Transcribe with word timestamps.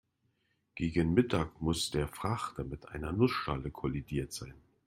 Gegen 0.73 1.13
Mittag 1.13 1.61
muss 1.61 1.91
der 1.91 2.07
Frachter 2.07 2.63
mit 2.63 2.89
einer 2.89 3.11
Nussschale 3.11 3.69
kollidiert 3.69 4.33
sein. 4.33 4.55